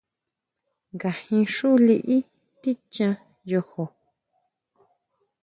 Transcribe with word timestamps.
¿Ngajin 0.93 1.43
xú 1.53 1.69
liʼí 1.85 2.17
tichjan 2.61 3.15
yojó? 3.49 3.83